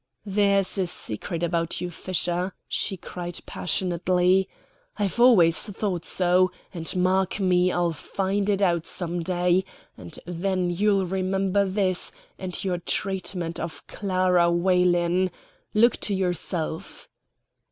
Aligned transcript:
"There's 0.25 0.79
a 0.79 0.87
secret 0.87 1.43
about 1.43 1.79
you, 1.79 1.91
Fischer," 1.91 2.53
she 2.67 2.97
cried 2.97 3.39
passionately. 3.45 4.49
"I've 4.97 5.19
always 5.19 5.67
thought 5.67 6.05
so; 6.05 6.49
and, 6.73 6.95
mark 6.95 7.39
me, 7.39 7.71
I'll 7.71 7.91
find 7.93 8.49
it 8.49 8.63
out 8.63 8.87
some 8.87 9.21
day; 9.21 9.63
and 9.95 10.17
then 10.25 10.71
you'll 10.71 11.05
remember 11.05 11.65
this, 11.65 12.11
and 12.39 12.63
your 12.63 12.79
treatment 12.79 13.59
of 13.59 13.85
Clara 13.85 14.49
Weylin. 14.51 15.29
Look 15.75 15.97
to 15.97 16.15
yourself." 16.15 17.07